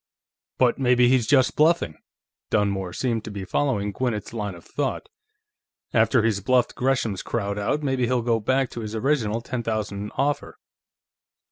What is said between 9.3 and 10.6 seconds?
ten thousand offer."